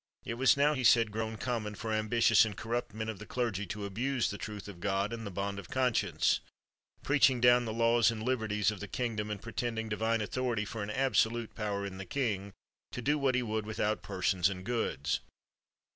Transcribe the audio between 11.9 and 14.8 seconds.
the king, to do what he would without persons and